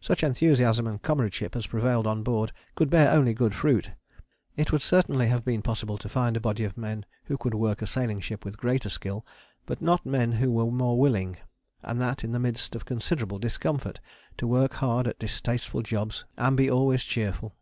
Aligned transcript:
Such 0.00 0.22
enthusiasm 0.24 0.86
and 0.86 1.02
comradeship 1.02 1.54
as 1.54 1.66
prevailed 1.66 2.06
on 2.06 2.22
board 2.22 2.50
could 2.76 2.88
bear 2.88 3.10
only 3.10 3.34
good 3.34 3.54
fruit. 3.54 3.90
It 4.56 4.72
would 4.72 4.80
certainly 4.80 5.26
have 5.26 5.44
been 5.44 5.60
possible 5.60 5.98
to 5.98 6.08
find 6.08 6.34
a 6.34 6.40
body 6.40 6.64
of 6.64 6.78
men 6.78 7.04
who 7.24 7.36
could 7.36 7.52
work 7.52 7.82
a 7.82 7.86
sailing 7.86 8.20
ship 8.20 8.42
with 8.42 8.56
greater 8.56 8.88
skill, 8.88 9.26
but 9.66 9.82
not 9.82 10.06
men 10.06 10.32
who 10.40 10.50
were 10.50 10.70
more 10.70 10.98
willing, 10.98 11.36
and 11.82 12.00
that 12.00 12.24
in 12.24 12.32
the 12.32 12.40
midst 12.40 12.74
of 12.74 12.86
considerable 12.86 13.38
discomfort, 13.38 14.00
to 14.38 14.46
work 14.46 14.72
hard 14.76 15.06
at 15.06 15.18
distasteful 15.18 15.82
jobs 15.82 16.24
and 16.38 16.56
be 16.56 16.70
always 16.70 17.04
cheerful. 17.04 17.54